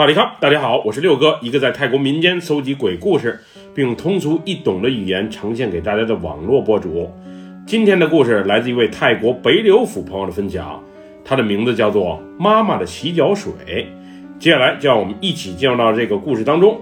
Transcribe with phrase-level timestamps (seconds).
[0.00, 3.38] 大家好，大家好，我是六哥，一个在泰国民间搜集鬼故事，
[3.74, 7.10] 并用通俗易懂的语言呈现给大家的网络博主。
[7.66, 10.82] 今天的故事来自一位泰国北柳府朋友的分享，
[11.22, 13.52] 他的名字叫做《妈妈的洗脚水》。
[14.38, 16.80] 接下来就让我们一起进入到这个故事当中。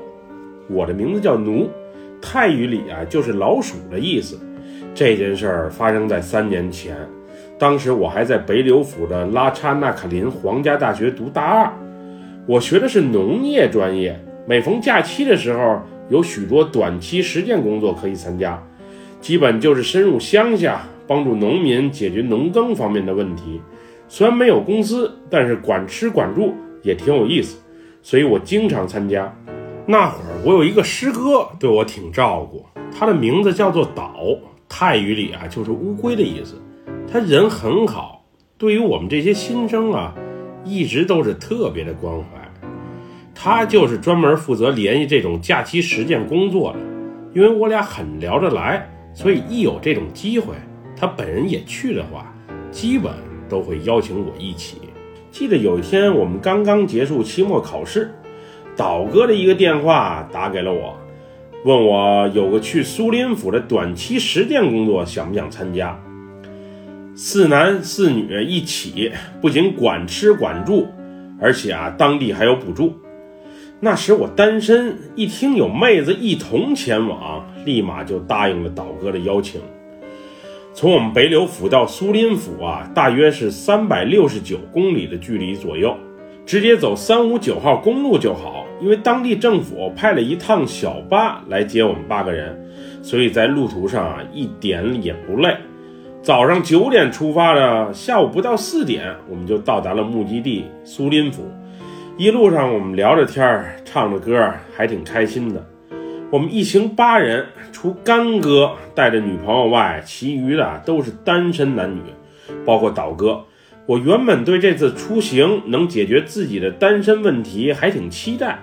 [0.71, 1.69] 我的名字叫奴，
[2.23, 4.39] 泰语里啊就是老鼠的意思。
[4.95, 6.97] 这件事儿发生在三年前，
[7.59, 11.73] 当时我还在北柳府的拉差纳卡林皇家大学读大二。
[12.49, 18.67] 我学的是农业专业，每逢假期的时候，有许多短期实践工作可以参加，
[19.21, 23.61] 基本就是深入乡下，帮助农民解决农耕方面的问题。
[24.09, 27.59] 虽然没有工资，但是管吃管住也挺有意思，
[28.03, 29.31] 所以我经常参加。
[29.85, 34.25] 那会儿我有一个师哥对我挺照顾，他的名字叫做岛，
[34.67, 36.55] 泰语里啊就是乌龟的意思。
[37.13, 38.25] 他人很好，
[38.57, 40.15] 对于我们这些新生啊，
[40.65, 42.38] 一直都是特别的关怀。
[43.41, 46.79] 他就是专门负责联系这种假期实践工作的，
[47.33, 50.57] 因为我俩很聊得来，所以一有这种机会，
[50.97, 52.35] 他本人也去的话，
[52.73, 53.13] 基本
[53.49, 54.79] 都会邀请我一起。
[55.31, 58.11] 记得有一天我们刚刚结束期末考试，
[58.77, 60.99] 岛哥的一个电话打给了我，
[61.65, 65.97] 问我有个去苏林府的短期实践工作，想不想参加？
[67.15, 70.89] 四男四女一起，不仅管吃管住，
[71.41, 72.93] 而且啊，当地还有补助。
[73.81, 79.61] 那时我单身，一听有妹子一同前往，立马就答应了岛哥的邀请。
[80.75, 85.97] 从我们北柳府到苏林府啊，大约是三百六十九公里的距离左右，
[86.45, 88.67] 直接走三五九号公路就好。
[88.81, 92.57] 因为当地政府派了一趟小巴来接我们八个人，
[93.01, 95.57] 所以在路途上啊一点也不累。
[96.21, 101.45] 早上九点出发的，下午不到四点，我们就到达了目的地苏林府。
[102.19, 105.65] 一路上，我们聊着天儿，唱着歌，还挺开心的。
[106.33, 112.01] 我们一行八人，除干哥带着女朋友外，其余的都是单身男女，
[112.67, 113.45] 包括岛哥。
[113.87, 118.59] 我原本对这次出行能解决自己的单身问题还挺期待，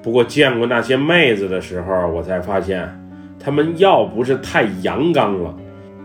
[0.00, 2.88] 不过见过那些妹子的时候，我才发现，
[3.40, 5.52] 她们要不是太阳刚了，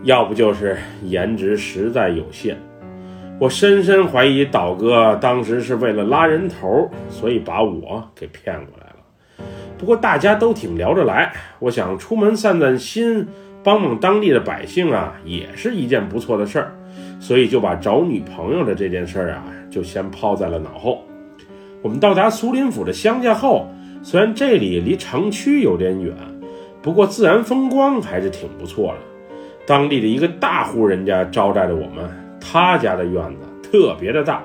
[0.05, 2.57] 要不就是颜值实在有限。
[3.39, 9.45] 我深深怀疑岛哥当时是为了拉人头，所以把我给骗过来了。
[9.77, 13.25] 不过大家都挺聊得来，我想出门散散心，
[13.63, 16.75] 帮帮当地的百姓啊，也是一件不错的事儿。
[17.21, 21.01] 所以就把找女朋友的这件事儿啊，就先抛在了脑后。
[21.81, 23.69] 我们到达苏林府的乡下后，
[24.03, 26.13] 虽然这里离城区有点远，
[26.81, 28.99] 不过自然风光还是挺不错的。
[29.65, 32.18] 当地的一个大户人家招待了我们。
[32.39, 34.41] 他家的院子特别的大，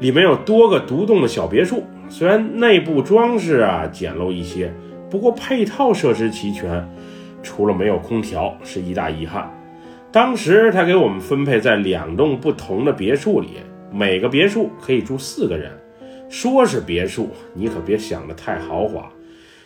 [0.00, 1.84] 里面有多个独栋的小别墅。
[2.08, 4.72] 虽然内部装饰啊简陋一些，
[5.10, 6.86] 不过配套设施齐全，
[7.42, 9.50] 除了没有空调是一大遗憾。
[10.10, 13.48] 当时他给我们分配在两栋不同的别墅里，
[13.90, 15.72] 每个别墅可以住四个人。
[16.28, 19.08] 说是别墅，你可别想得太豪华，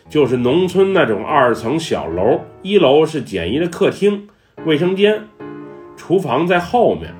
[0.09, 2.41] 就是农村那种二层小楼。
[2.61, 4.27] 一楼是简易的客厅、
[4.65, 5.21] 卫生间，
[5.97, 7.13] 厨房在后面。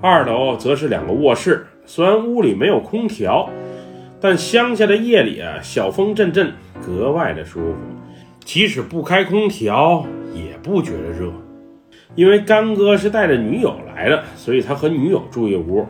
[0.00, 3.50] 二楼则是两个卧室，虽然屋里没有空调，
[4.20, 6.52] 但乡下的夜里啊，小风阵阵，
[6.86, 7.74] 格外的舒服。
[8.44, 11.32] 即使不开空调，也不觉得热。
[12.14, 15.84] 因为干哥是带着女友来的，所以他和女友住一屋，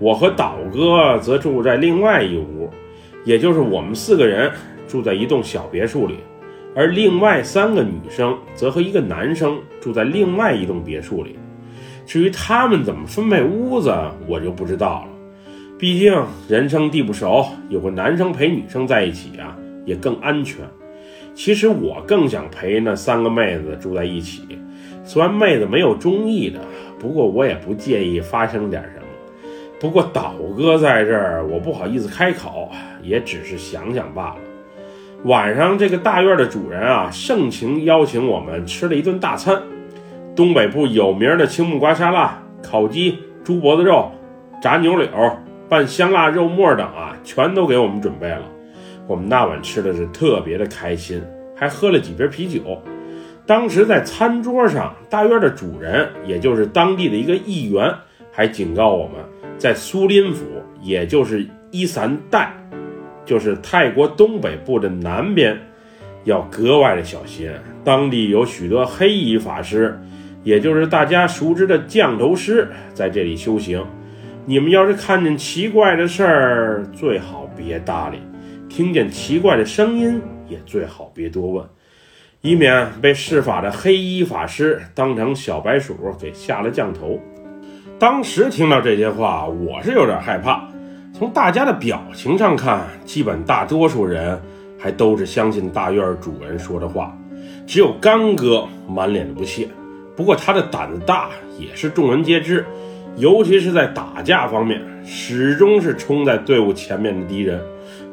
[0.00, 2.68] 我和岛哥则住在另外一屋，
[3.24, 4.50] 也就是我们四个人
[4.88, 6.16] 住在一栋小别墅里，
[6.74, 11.38] 而另外三个女生则和一个男生住在另外一栋别墅里。
[12.04, 13.94] 至于他们怎么分配屋子，
[14.26, 15.08] 我就不知道了。
[15.78, 16.14] 毕竟
[16.48, 20.64] 人生地不熟，有个男生陪女生在一起啊，也更安全。
[21.34, 24.42] 其实我更想陪那三个妹子住在一起。
[25.04, 26.60] 虽然妹子没有中意的，
[26.98, 29.06] 不过我也不介意发生点什么。
[29.80, 32.70] 不过岛哥在这儿，我不好意思开口，
[33.02, 34.36] 也只是想想罢了。
[35.24, 39.60] 晚上，这个大院的主人啊，盛情邀请我们吃了一顿大餐。
[40.34, 44.10] 东北部有名的青木瓜沙拉、烤鸡、猪脖子肉、
[44.62, 45.08] 炸牛柳、
[45.68, 48.42] 拌香辣肉末等啊，全都给我们准备了。
[49.06, 51.22] 我们那晚吃的是特别的开心，
[51.54, 52.80] 还喝了几瓶啤酒。
[53.44, 57.92] 当时在餐桌上，大院的主人，也就是当地的一个议员，
[58.32, 59.16] 还警告我们，
[59.58, 60.46] 在苏林府，
[60.80, 62.54] 也就是伊散代，
[63.26, 65.58] 就是泰国东北部的南边，
[66.24, 67.50] 要格外的小心。
[67.84, 70.00] 当地有许多黑衣法师。
[70.42, 73.84] 也就是大家熟知的降头师在这里修行。
[74.44, 78.18] 你们要是看见奇怪的事儿，最好别搭理，
[78.68, 81.64] 听见奇怪的声音也最好别多问，
[82.40, 87.20] 以免被施法的黑衣法师当成小白鼠给下了降头。
[88.00, 90.68] 当时听到这些话，我是有点害怕。
[91.12, 94.40] 从大家的表情上看，基本大多数人
[94.76, 97.16] 还都是相信大院主人说的话，
[97.64, 99.68] 只有干哥满脸的不屑。
[100.14, 102.64] 不过他的胆子大也是众人皆知，
[103.16, 107.60] 尤其是在打架方面，始终是冲在队伍前面的敌人。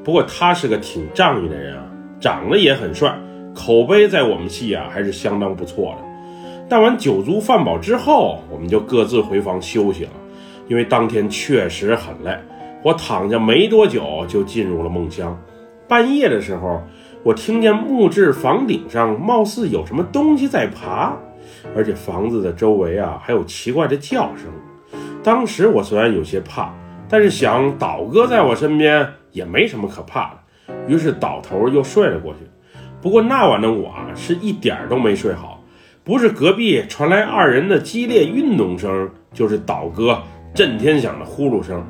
[0.04, 1.84] 不过他是个挺仗义的人啊，
[2.19, 3.13] 长得也很帅，
[3.54, 6.06] 口碑在我们系啊还是相当不错的。
[6.69, 10.12] 但完酒足饭饱之后，我们就各自回房休息了，
[10.68, 12.38] 因为当天确实很累。
[12.81, 15.38] 我躺下没多久，就进入了梦乡。
[15.88, 16.81] 半夜的时候，
[17.24, 21.18] 我听见木质房顶上貌似有什么东西在爬，
[21.76, 24.46] 而且房子的周围啊还有奇怪的叫声。
[25.24, 26.74] 当时我虽然有些怕，
[27.08, 32.40] 但是想岛哥在我身边也没什么可怕的，于是倒头又睡了过去。
[33.02, 35.64] 不过那晚的我啊是一点都没睡好，
[36.04, 40.22] 不是隔壁传来二人的激烈运动声，就是岛哥
[40.54, 41.86] 震天响的呼噜声。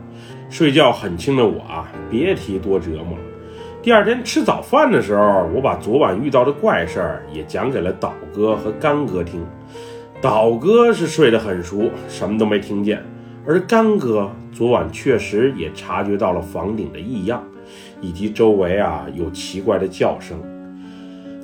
[0.49, 3.23] 睡觉很轻的我啊，别提多折磨了。
[3.89, 9.43] 第二天吃早饭的时候，我把昨晚遇到的怪事儿也讲给了岛哥和干哥听。
[10.21, 13.03] 岛哥是睡得很熟，什么都没听见，
[13.47, 17.43] 而干哥昨晚确实也察觉到了房顶的异样，
[17.99, 20.37] 以及周围啊有奇怪的叫声。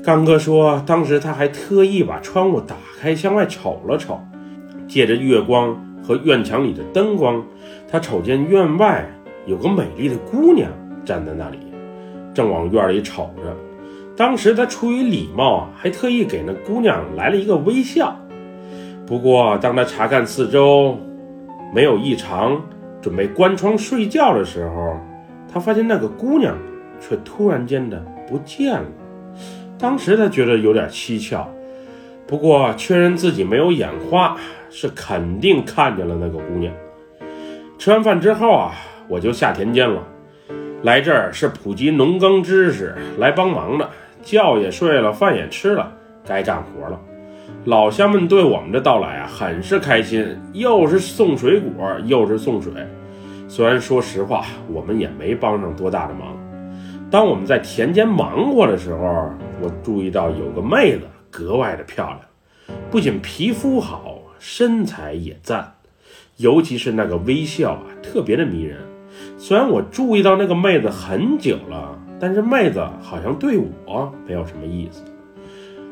[0.04, 4.20] 干哥说，当时他还特意把窗户打开向外瞅了瞅，
[4.88, 7.44] 借着月光和院墙里的灯光。
[7.90, 9.04] 他瞅见院外
[9.48, 10.70] 有个美丽的姑娘
[11.04, 11.58] 站在那里，
[12.36, 13.56] 正往院里瞅着。
[14.16, 18.16] 当时他出于礼貌啊，还特意给那姑娘来了一个微笑。
[19.08, 20.98] 不过，当他查看四周
[21.74, 22.62] 没有异常，
[23.02, 24.98] 准备关窗睡觉的时候，
[25.52, 26.58] 他发现那个姑娘
[27.00, 28.86] 却突然间的不见了。
[29.78, 31.48] 当时他觉得有点蹊跷，
[32.26, 34.36] 不过确认自己没有眼花，
[34.70, 36.74] 是肯定看见了那个姑娘。
[37.78, 38.72] 吃完饭之后啊，
[39.10, 40.02] 我就下田间了。
[40.86, 43.90] 来这儿是普及农耕知识来帮忙的，
[44.24, 45.92] 觉也睡了，饭也吃了，
[46.24, 47.02] 该干活了。
[47.64, 51.72] 老乡们对我们的到来啊，很是开心，又是送水果，
[52.06, 52.72] 又是送水。
[53.48, 56.38] 虽然说实话，我们也没帮上多大的忙。
[57.10, 65.74] 当我们在田间忙活的时候，我注意到有个妹子格外的漂亮，不仅皮肤好，身材也赞。
[66.38, 68.78] 尤其是那个微笑啊，特别的迷人。
[69.38, 75.04] 虽然我注意到那个妹子很久了，但是妹子好像对我没有什么意思，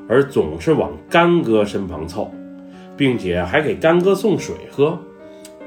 [0.07, 2.31] 而总是往干哥身旁凑，
[2.95, 4.97] 并且还给干哥送水喝。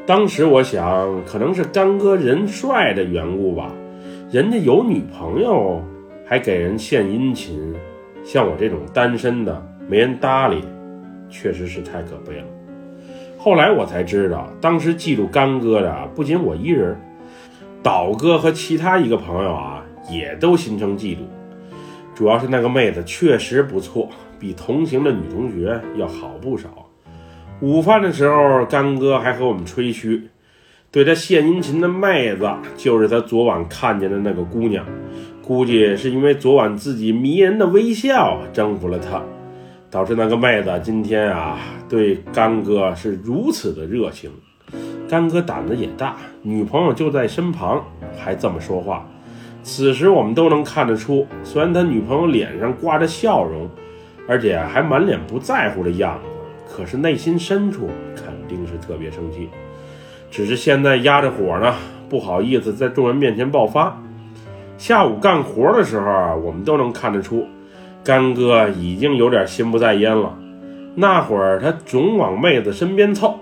[0.07, 3.73] 当时我想，可能是干哥人帅的缘故吧，
[4.31, 5.83] 人家有女朋友，
[6.25, 7.75] 还给人献殷勤，
[8.25, 10.63] 像我这种单身的没人搭理，
[11.29, 12.45] 确实是太可悲了。
[13.37, 16.97] 后来我才知道，当时记录干哥的不仅我一人，
[17.83, 21.19] 岛哥和其他一个朋友啊，也都心生嫉妒。
[22.15, 24.09] 主要是那个妹子确实不错，
[24.39, 26.69] 比同行的女同学要好不少。
[27.61, 30.29] 午饭的时候，干哥还和我们吹嘘，
[30.91, 34.85] 对他献殷勤的妹子就是他昨晚看见的那个姑娘。
[35.43, 39.23] 估计是因为昨晚自己迷人的微笑征服了他。
[39.89, 41.59] 导致那个妹子今天啊，
[41.89, 44.31] 对干哥是如此的热情。
[45.09, 47.85] 干哥胆子也大，女朋友就在身旁，
[48.19, 49.07] 还这么说话。
[49.63, 53.69] 此时我们都能看得出，虽然他女朋友脸上挂着笑容，
[54.29, 59.49] 而且还满脸不在乎的样子，可是内心深处肯定是特别生气。
[60.31, 61.75] 只是现在压着火呢，
[62.09, 63.97] 不好意思在众人面前爆发。
[64.77, 67.47] 下午干活的时候，我们都能看得出。
[68.05, 70.37] 干哥已经有点心不在焉了，
[70.95, 73.41] 那会儿他总往妹子身边凑，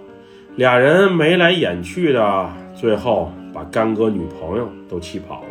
[0.57, 5.49] 俩人眉来眼去的，最后把干哥女朋友都气跑了。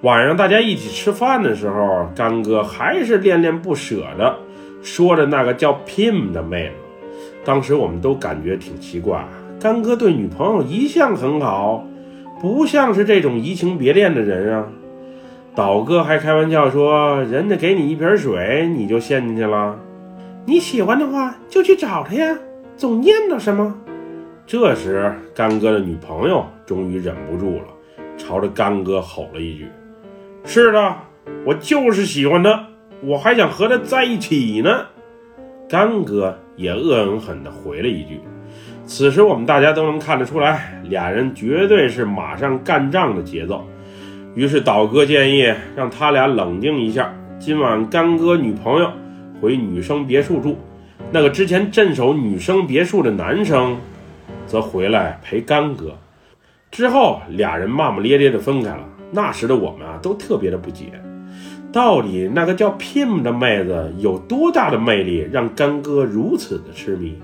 [0.00, 4.34] 晚上大家一起吃饭的时候，干哥还是恋恋不舍的
[4.82, 6.74] 说着那个叫 Pim 的妹子。
[7.44, 9.22] 当时我们都感觉挺奇怪，
[9.60, 11.86] 干哥对女朋友一向很好，
[12.40, 14.66] 不像是这种移情别恋的人啊。
[15.54, 19.78] 岛哥还开玩笑说：“人家给你一瓶水，你就陷进去了。
[20.46, 22.38] 你喜欢的话，就去找他呀，
[22.76, 23.74] 总念叨什么？”
[24.46, 27.64] 这时，干哥的女朋友终于忍不住了，
[28.18, 29.68] 朝着干哥吼了一句
[30.44, 30.96] ：“是的，
[31.46, 32.66] 我就是喜欢他，
[33.02, 34.86] 我还想和他在一起呢。”
[35.68, 38.20] 干哥也恶狠狠地回了一句。
[38.84, 43.64] 此时，我们大家都能看得出来，俩人绝对是马上干仗的节奏。
[44.34, 48.90] 于是岛哥建议让他俩冷静一下，今晚干哥女朋友
[49.40, 50.58] 回女生别墅住，
[51.12, 53.76] 那个之前镇守女生别墅的男生
[54.46, 55.94] 则回来陪干哥。
[56.70, 58.88] 之后俩人骂骂咧咧的分开了。
[59.10, 60.86] 那时的我们啊，都特别的不解，
[61.70, 67.18] 到底那个叫 Pim 的妹子有多大的魅力，让干哥如此的痴迷？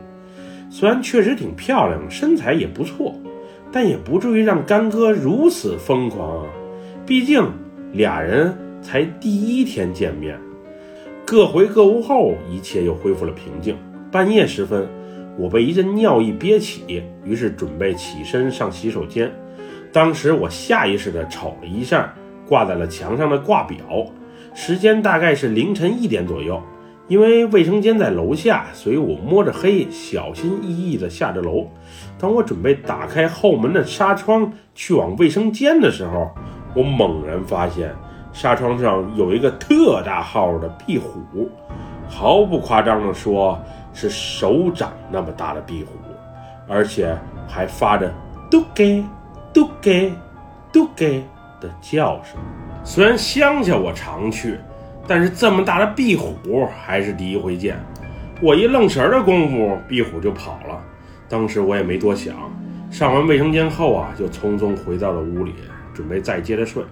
[0.69, 3.15] 虽然确实挺漂亮，身材也不错，
[3.73, 6.47] 但也不至于让干哥如此疯狂啊。
[7.07, 7.43] 毕竟
[7.95, 10.39] 俩人才第一天见面，
[11.31, 13.77] 各回各屋后，一切又恢复了平静。
[14.11, 14.89] 半夜时分，
[15.37, 19.31] 我被一阵尿意憋起，于是准备起身上洗手间。
[19.93, 22.15] 当时我下意识地瞅了一下
[22.49, 23.79] 挂在了墙上的挂表，
[24.55, 26.63] 时间大概是凌晨一点左右。
[27.09, 31.69] 因为卫生间在楼下，所以我摸着黑，小心翼翼地下着楼。
[32.19, 36.31] 当我准备打开后门的纱窗去往卫生间的时候，
[36.75, 37.95] 我猛然发现
[38.39, 41.51] 纱窗上有一个特大号的壁虎，
[42.09, 43.59] 毫不夸张地说，
[43.93, 45.95] 是手掌那么大的壁虎，
[46.69, 47.19] 而且
[47.49, 48.15] 还发着
[48.49, 49.05] 嘟给。
[49.53, 50.13] 嘟给，
[50.73, 51.25] 嘟给
[51.61, 52.39] 的叫声。
[52.85, 54.57] 虽然乡下我常去，
[55.05, 57.77] 但是这么大的壁虎还是第一回见。
[58.41, 60.81] 我一愣神的功夫，壁虎就跑了。
[61.29, 62.37] 当时我也没多想，
[62.89, 65.55] 上完卫生间后啊，就匆匆回到了屋里，
[65.93, 66.85] 准备再接着睡。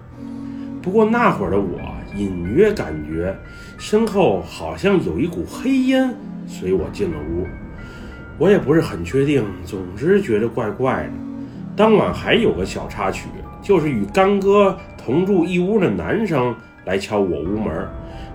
[0.87, 1.81] 不过那会儿的我
[2.15, 3.37] 隐约感觉
[3.77, 6.15] 身后好像有一股黑烟
[6.47, 7.45] 随我进了屋，
[8.37, 11.09] 我也不是很确定，总之觉得怪怪的。
[11.75, 13.27] 当晚还有个小插曲，
[13.61, 17.85] 就是与干哥同住一屋的男生来敲我屋门，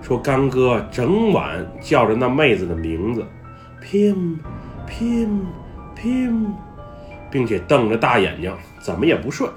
[0.03, 3.25] 说干哥整晚叫着那妹子的名字
[3.83, 4.37] ，Pim
[4.87, 5.39] Pim
[5.99, 6.45] Pim，
[7.31, 9.47] 并且瞪着大眼睛，怎么也不睡。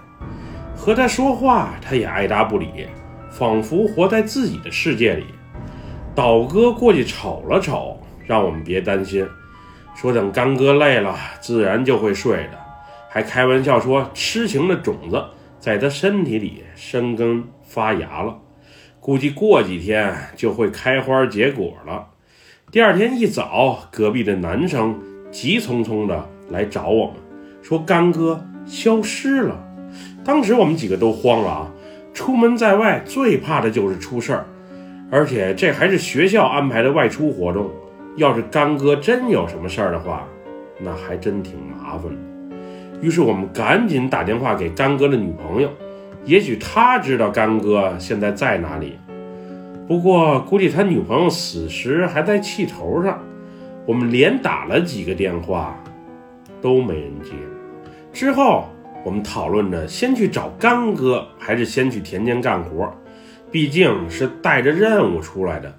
[0.76, 2.86] 和他说话，他也爱答不理，
[3.30, 5.24] 仿佛活在自己的世界里。
[6.14, 9.26] 岛哥过去瞅了瞅，让我们别担心，
[9.96, 12.58] 说等干哥累了，自然就会睡的。
[13.10, 15.24] 还开玩笑说，痴情的种子
[15.58, 18.36] 在他身体里生根发芽了，
[19.00, 22.06] 估计过几天就会开花结果了。
[22.70, 25.00] 第二天一早，隔壁的男生
[25.32, 27.16] 急匆匆的来找我们，
[27.62, 29.65] 说干哥消失了。
[30.26, 31.72] 当时我们几个都慌了啊！
[32.12, 34.44] 出门在外最怕的就是出事儿，
[35.08, 37.70] 而且这还是学校安排的外出活动。
[38.16, 40.26] 要是干哥真有什么事儿的话，
[40.80, 42.56] 那还真挺麻烦的。
[43.00, 45.70] 于是我们赶紧打电话给干哥的女朋友，
[46.24, 48.98] 也许他知道干哥现在在哪里。
[49.86, 53.20] 不过估计他女朋友死时还在气头上。
[53.86, 55.80] 我们连打了几个电话，
[56.60, 57.30] 都没人接。
[58.12, 58.64] 之后
[59.06, 62.92] 我们讨论着先去找干哥，还是先去田间干活，
[63.52, 65.72] 毕竟是带着任务出来的。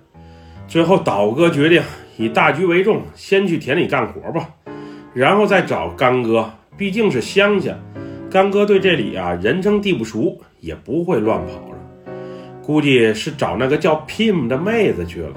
[0.66, 1.84] 最后岛哥决定
[2.16, 4.48] 以大局为重，先去田里干活吧，
[5.14, 6.50] 然后再找干哥。
[6.78, 7.78] 毕竟是乡下，
[8.32, 12.14] 干哥对这里啊人生地不熟，也不会乱跑了。
[12.64, 15.34] 估计是找那个叫 Pim 的妹子去了。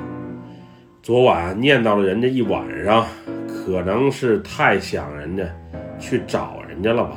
[1.02, 3.04] 昨晚念叨了人家一晚上，
[3.48, 5.42] 可能是太想人家，
[5.98, 7.16] 去找人家了吧。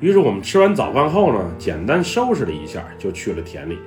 [0.00, 3.78] 于是我们吃完早饭后呢，简单收拾了一下，就去了田里。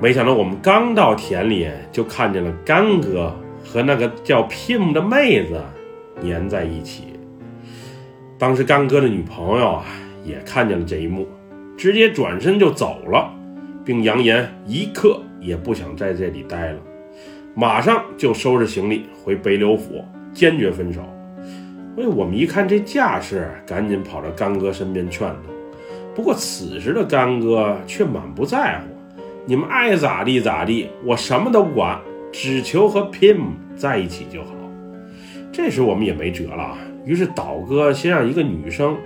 [0.00, 5.60] 没想到我们刚到田里，就看见了干哥和那个叫 Pim 的妹子
[6.22, 7.04] 粘在一起。
[8.38, 9.84] 当时干哥的女朋友啊
[10.24, 11.26] 也看见了这一幕，
[11.76, 13.32] 直接转身就走了，
[13.84, 16.78] 并扬言一刻也不想在这里待了，
[17.54, 21.02] 马上就收拾行李回北柳府，坚决分手。
[21.98, 25.82] 所以我们一看这架势，赶紧跑到干哥身边劝他。
[26.14, 28.84] 不过此时的干哥却满不在乎，
[29.44, 31.98] 你们爱咋地咋地，我什么都不管，
[32.30, 34.50] 只求和 Pim 在一起就好。
[35.50, 36.78] 这时我们也没辙了。
[37.04, 38.96] 于是岛哥先让一个女生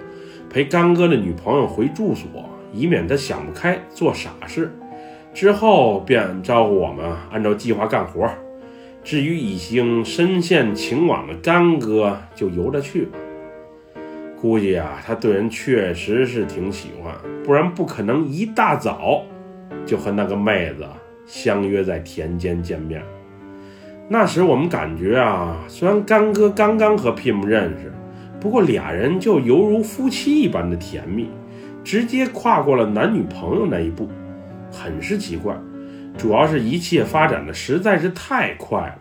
[0.50, 2.44] 陪干哥的女朋友回住所，
[2.74, 4.70] 以免他想不开做傻事。
[5.32, 8.28] 之后便招呼我们按照计划干活。
[9.04, 13.18] 至于已经深陷情网的干哥，就由着去吧。
[14.40, 19.22] 估计啊，他对人确实是挺喜欢，不然不可能一大早
[19.84, 20.84] 就和那个妹子
[21.26, 23.02] 相约在田间见面。
[24.08, 27.92] 那时我们感觉啊，虽然干哥刚刚和 Pim 认识，
[28.40, 31.28] 不过俩人就犹如夫妻一般的甜蜜，
[31.82, 34.08] 直接跨过了男女朋友那一步，
[34.70, 35.56] 很是奇怪。
[36.16, 38.98] 主要是一切发展的实在是太快了，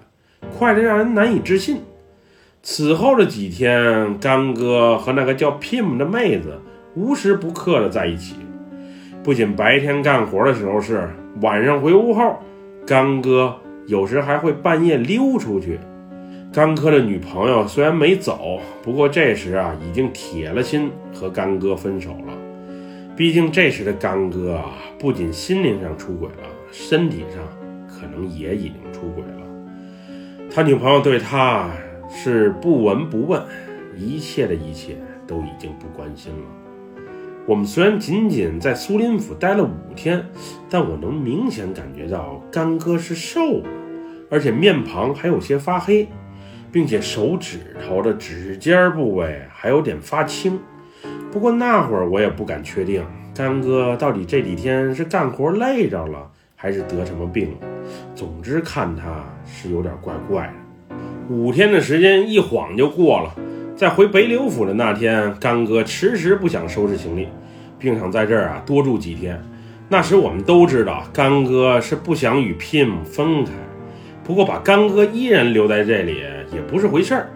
[0.58, 1.82] 快得让人难以置信。
[2.64, 6.60] 此后的几天，干哥和那个叫 Pim 的妹子
[6.96, 8.36] 无时不刻的在一起。
[9.24, 11.10] 不仅白天干活的时候是，
[11.42, 12.40] 晚上回屋后，
[12.86, 13.56] 干哥
[13.88, 15.80] 有时还会半夜溜出去。
[16.54, 22.34] 干哥的女朋友虽然没走，不过这时啊，已经铁了心和干哥分手了。
[23.22, 27.38] 毕竟这时的干哥啊，不仅心灵上出轨了，身体上
[27.88, 29.46] 可能也已经出轨了。
[30.50, 31.70] 他女朋友对他
[32.10, 33.40] 是不闻不问，
[33.96, 34.98] 一切的一切
[35.28, 37.06] 都已经不关心了。
[37.46, 40.26] 我们虽然仅仅在苏林府待了五天，
[40.68, 43.70] 但我能明显感觉到干哥是瘦了，
[44.32, 46.08] 而且面庞还有些发黑。
[46.72, 50.58] 并且手指头的指尖部位还有点发青，
[51.32, 57.68] 不过那会儿我也不敢确定，干哥到底这几天是干活累着了，还是得什么病了。
[58.14, 60.96] 总之看他是有点怪怪的。
[61.34, 63.34] 五天的时间一晃就过了，
[63.78, 67.30] 在回北柳府的那天，干哥迟迟不想收拾行李，
[67.80, 69.42] 并想在这儿啊多住几天。
[69.88, 73.52] 那时我们都知道，干哥是不想与 Pim 分开。
[74.24, 76.18] 不过把干哥依然留在这里
[76.54, 77.30] 也不是回事儿，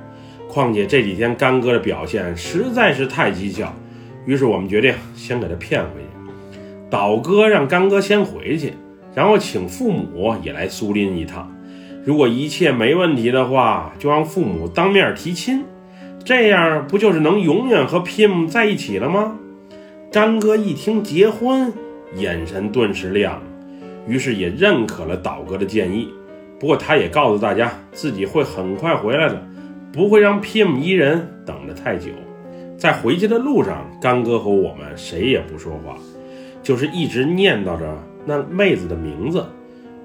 [0.49, 3.73] 况且这几天干哥的表现实在是太蹊跷，
[4.25, 6.31] 于是我们决定先给他骗回去。
[6.89, 8.73] 岛哥让干哥先回去，
[9.13, 11.51] 然后请父母也来苏林一趟。
[12.03, 15.63] 如果一切没问题的话，就让父母当面提亲，
[16.23, 19.35] 这样不就是能永远和 Pim 在一起了吗？
[20.11, 21.73] 干哥一听结婚，
[22.15, 23.41] 眼神顿时亮了，
[24.07, 26.09] 于是也认可了岛哥的建议。
[26.59, 29.45] 不过他也告诉大家，自己会很快回来的，
[29.91, 32.11] 不会让 Pim 一人等得太久。
[32.77, 35.97] 在回去的路上，干哥和我们谁也不说话，
[36.61, 39.45] 就是一直念叨着那妹子的名字。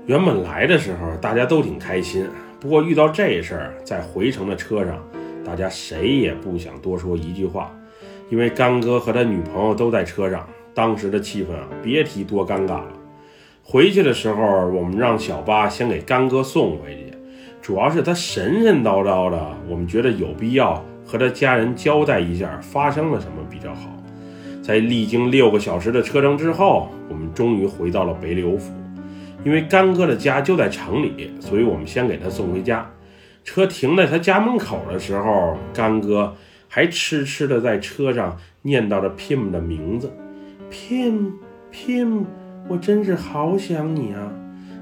[0.06, 2.26] 原本来的时候大家都挺开心，
[2.58, 4.96] 不过遇到这事儿，在回程的车上，
[5.44, 7.70] 大家谁也不想多说一句话，
[8.28, 12.92] 因为干哥和他女朋友都在车上，当时的气氛啊，别提多尴尬了。
[13.62, 17.12] 回去的时候，我们让小八先给干哥送回去，
[17.60, 23.90] 主要是他神神叨叨的，我们觉得有必要和他家人交代一下发生了什么比较好。
[24.62, 28.72] 在历经六个小时的车程之后，我们终于回到了北柳府。
[29.44, 32.88] 因为干哥的家就在城里，所以我们先给他送回家。
[33.42, 36.36] 车停在他家门口的时候，干哥
[36.68, 40.12] 还痴痴的在车上念叨着 Pim 的名字
[40.70, 42.24] ，Pim，Pim。
[42.68, 44.30] 我真是好想你啊！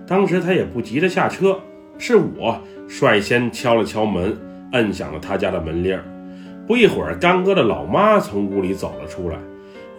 [0.07, 1.61] 当时他也不急着下车，
[1.97, 4.37] 是我率先敲了敲门，
[4.73, 5.99] 摁响了他家的门铃。
[6.69, 9.39] 不一会儿，干哥的老妈从屋里走了出来。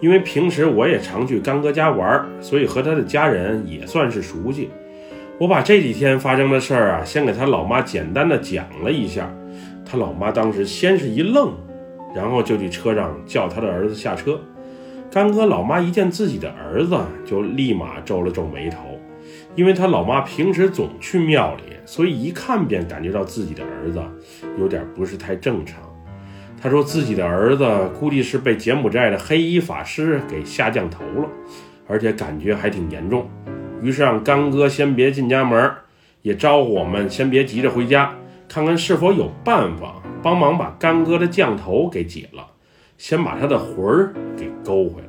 [0.00, 4.70] 因为平时我也常去干哥家玩，所以和他的家人也算是熟悉。
[5.36, 9.28] 我把这几天发生的事儿啊，先给他老妈简单的讲了一下。
[9.84, 11.52] 他老妈当时先是一愣，
[12.14, 14.40] 然后就去车上叫他的儿子下车。
[15.10, 18.78] 干哥老妈一见自己的儿子，就立马皱了皱眉头，
[19.56, 24.00] 因为他老妈平时总去庙里，所以一看便感觉到自己的儿子
[24.56, 25.82] 有点不是太正常。
[26.62, 27.66] 他说自己的儿子
[27.98, 31.28] 估计是被柬埔寨的黑衣法师给下降头了，
[31.88, 33.26] 而且感觉还挺严重。
[33.80, 35.72] 于是让干哥先别进家门，
[36.20, 38.14] 也招呼我们先别急着回家，
[38.46, 42.46] 看看是否有办法帮忙把干哥的降头给解了。
[42.98, 45.08] 先把他的魂儿给勾回来。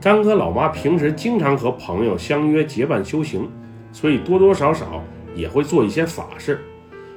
[0.00, 3.48] 干哥老妈平时经常和朋友相约结伴修行，
[3.92, 5.00] 所以多多少少
[5.36, 6.58] 也会做一些法事。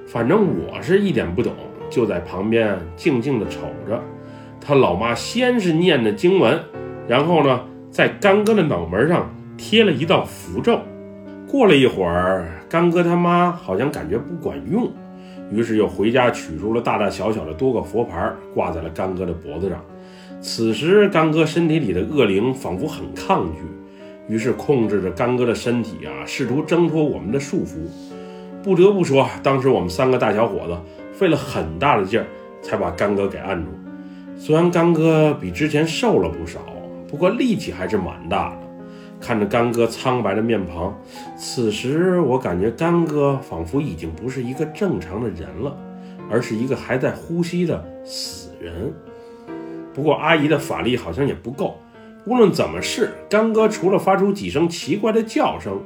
[0.05, 1.51] 反正我是一点不懂，
[1.89, 4.01] 就在旁边静静的瞅着。
[4.59, 6.59] 他老妈先是念着经文，
[7.07, 10.79] 然后呢，在干哥的脑门上贴了一道符咒。
[11.47, 14.91] 过了一会儿，干哥他妈好像感觉不管用。
[15.49, 19.81] 于是又回家取出了大大小小的多个佛牌，挂在了干哥的脖子上。
[20.41, 27.77] 此时，干哥身体里的恶灵仿佛很抗拒，于是控制着干哥的身体啊，试图挣脱我们的束缚。
[28.61, 30.77] 不得不说，当时我们三个大小伙子
[31.17, 32.27] 费了很大的劲儿，
[32.61, 33.71] 才把干哥给按住。
[34.37, 36.59] 虽然干哥比之前瘦了不少，
[37.07, 38.57] 不过力气还是蛮大的。
[39.19, 40.95] 看着干哥苍白的面庞，
[41.35, 45.75] 此时我感觉干哥仿佛已经不是一个正常的人了，
[46.29, 48.93] 而是一个还在呼吸的死人。
[49.91, 51.79] 不过阿姨的法力好像也不够，
[52.27, 55.81] 无论怎么试，干哥除了发出几声奇怪的叫声，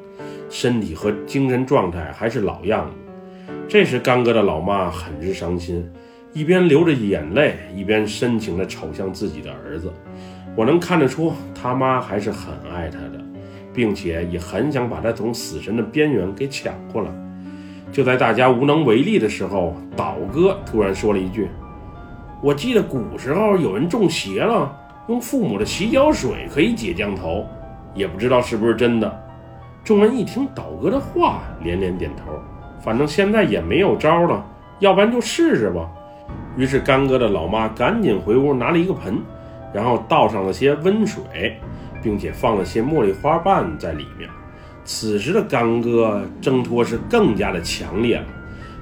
[0.50, 2.98] 身体和精神状态还是老样子。
[3.68, 5.90] 这时，干哥的老妈很是伤心，
[6.34, 9.92] 一边流着眼泪，一边深情地瞅向自己的儿子。
[10.56, 13.24] 我能看得出，他妈还是很爱他的，
[13.74, 17.10] 并且也很想把他从死神的边缘给抢过来。
[17.92, 21.50] 就在大家无能为力的时候，岛哥突然说了一句
[22.44, 24.74] ：“我记得古时候有人中邪了，
[25.08, 27.46] 用父母的洗脚水可以解降头。”
[27.94, 29.24] 也不知道是不是真的。
[29.84, 32.40] 众人一听倒哥的话，连连点头。
[32.84, 34.46] 反正现在也没有招了，
[34.80, 35.88] 要不然就试试吧。
[36.58, 39.18] 于是干哥的老妈赶紧回屋拿了一个盆，
[39.74, 41.58] 然后倒上了些温水，
[42.02, 44.30] 并且放了些茉莉花瓣在里面。
[44.84, 48.26] 此时的干哥挣脱是更加的强烈了。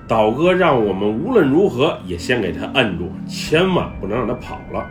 [0.08, 4.88] 倒哥让我们无论如何也先给他摁住，千万不能让他跑了。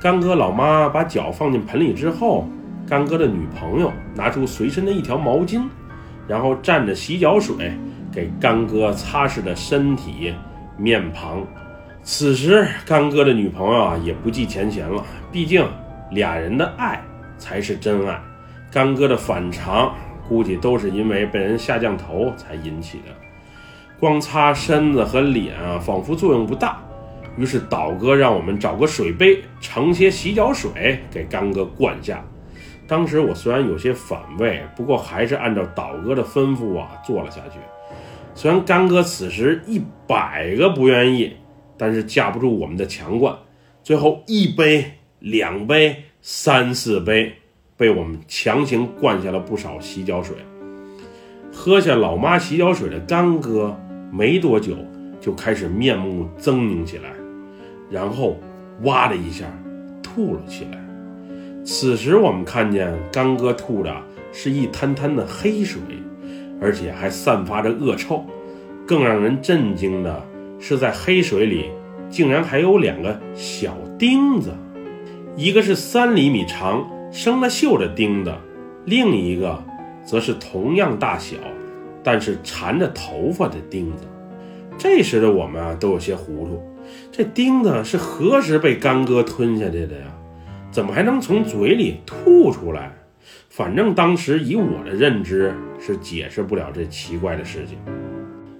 [0.00, 2.46] 干哥老妈把脚放进盆里之后，
[2.86, 5.62] 干哥的女朋友拿出随身的一条毛巾，
[6.28, 7.72] 然后蘸着洗脚水。
[8.12, 10.34] 给干哥擦拭着身体、
[10.76, 11.44] 面庞。
[12.02, 15.66] 此时，干哥的女朋友啊也不计前嫌了，毕竟
[16.10, 17.00] 俩人的爱
[17.38, 18.20] 才是真爱。
[18.70, 19.94] 干哥的反常，
[20.28, 23.04] 估计都是因为被人下降头才引起的。
[24.00, 26.82] 光擦身子和脸啊，仿佛作用不大。
[27.36, 32.22] 于是倒哥让我们找个水杯，盛些洗脚水给干哥灌下。
[32.88, 37.58] 当时我虽然有些反胃，不过还是按照倒哥的吩咐啊做了下去。
[38.34, 41.34] 虽然干哥此时一百个不愿意，
[41.76, 43.36] 但是架不住我们的强灌，
[43.82, 47.34] 最后一杯、两杯、三四杯，
[47.76, 50.36] 被我们强行灌下了不少洗脚水。
[51.52, 53.78] 喝下老妈洗脚水的干哥，
[54.10, 54.76] 没多久
[55.20, 57.12] 就开始面目狰狞起来，
[57.90, 58.38] 然后
[58.82, 59.44] 哇的一下
[60.02, 60.82] 吐了起来。
[61.64, 63.94] 此时我们看见干哥吐的
[64.32, 65.80] 是一滩滩的黑水。
[66.62, 68.24] 而且还散发着恶臭，
[68.86, 70.22] 更让人震惊的
[70.60, 71.70] 是，在黑水里
[72.08, 74.52] 竟然还有两个小钉子，
[75.36, 78.32] 一个是三厘米长、生了锈的钉子，
[78.84, 79.60] 另一个
[80.04, 81.36] 则是同样大小，
[82.02, 84.04] 但是缠着头发的钉子。
[84.78, 86.62] 这时的我们啊，都有些糊涂，
[87.10, 90.06] 这钉子是何时被干哥吞下去的呀？
[90.70, 92.92] 怎么还能从嘴里吐出来？
[93.48, 97.78] 反正当时以我的认知是解释不了这奇怪的事情。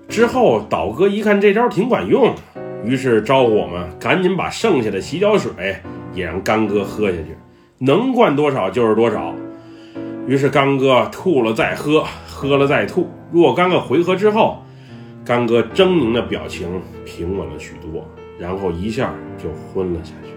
[0.08, 2.34] 之后倒哥一看这招挺管用，
[2.84, 5.50] 于是招呼我们赶紧把剩下的洗脚水
[6.14, 7.36] 也让干哥喝下去，
[7.78, 9.34] 能灌多少就是多少。
[10.26, 13.08] 于是干哥吐了再喝，喝了再吐。
[13.32, 14.62] 若干个回合之后，
[15.24, 16.68] 干哥狰狞的表情
[17.04, 18.06] 平稳了许多，
[18.38, 20.30] 然后一下就昏了下去。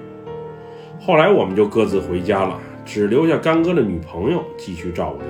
[0.99, 2.57] 后来我们就各自回家了。
[2.85, 5.25] 只留下干哥的女朋友继续照顾他。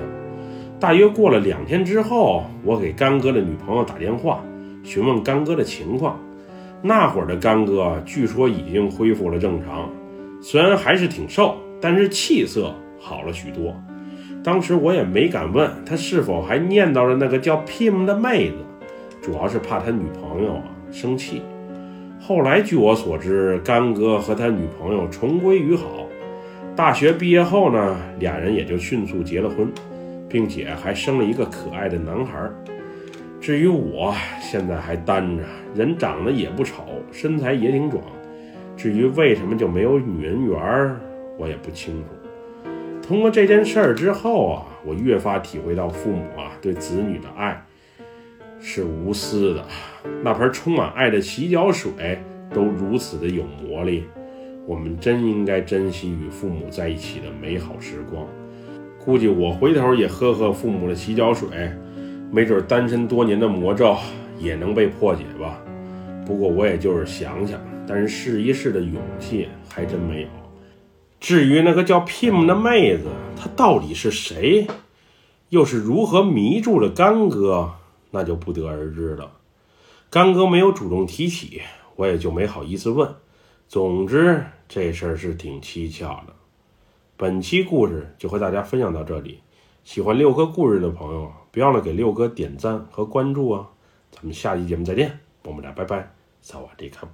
[0.78, 4.44] 大约过了两天之后，我给干哥的女朋友打电话，
[4.84, 6.20] 询问干哥的情况。
[6.82, 9.90] 那会儿的干哥据说已经恢复了正常，
[10.42, 13.74] 虽然还是挺瘦，但是气色好了许多。
[14.44, 18.56] 当时我也没敢问他是否还念叨着那个叫 Pim 的妹子，
[19.22, 21.42] 主要是怕他女朋友啊生气。
[22.20, 26.05] 后来据我所知，干哥和他女朋友重归于好。
[26.76, 29.66] 大学毕业后呢，俩人也就迅速结了婚，
[30.28, 32.50] 并且还生了一个可爱的男孩。
[33.40, 35.42] 至于我，现在还单着，
[35.74, 38.04] 人长得也不丑，身材也挺壮。
[38.76, 41.00] 至于为什么就没有女人缘儿，
[41.38, 42.68] 我也不清楚。
[43.02, 47.64] 通过这件事儿之后啊，我越发体会到父母啊对子女的爱
[48.60, 49.64] 是无私的。
[50.22, 51.90] 那盆充满爱的洗脚水
[52.52, 54.04] 都如此的有魔力。
[54.66, 58.26] 我们真应该珍惜与父母在一起的美好时光。
[58.98, 61.48] 估计我回头也喝喝父母的洗脚水，
[62.32, 63.96] 没准单身多年的魔咒
[64.40, 65.62] 也能被破解吧。
[66.26, 70.28] 不过我也就是想想，但是试一试的勇气还真没有。
[71.20, 73.04] 至于那个叫 Pim 的妹子，
[73.36, 74.66] 她到底是谁，
[75.50, 77.70] 又是如何迷住了干哥，
[78.10, 79.30] 那就不得而知了。
[80.10, 81.62] 干哥没有主动提起，
[81.94, 83.08] 我也就没好意思问。
[83.68, 86.32] 总之，这事儿是挺蹊跷的。
[87.16, 89.40] 本期故事就和大家分享到这里。
[89.82, 93.70] 喜欢六哥故事的朋友，别忘了给六哥点赞和关注啊！
[94.10, 97.08] 咱们下期节目再见，我们俩，拜拜，萨瓦迪卡。